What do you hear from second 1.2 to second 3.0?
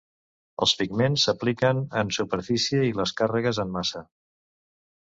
s'apliquen en superfície i